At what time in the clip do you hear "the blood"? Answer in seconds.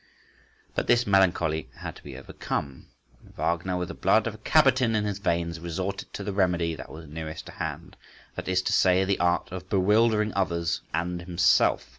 3.89-4.25